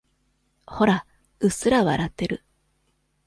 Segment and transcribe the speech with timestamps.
[0.65, 1.05] ほら、
[1.41, 2.43] うっすら笑ってる。